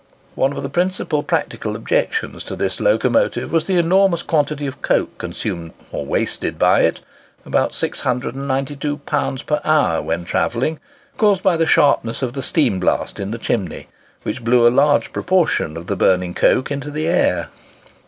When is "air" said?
17.07-17.49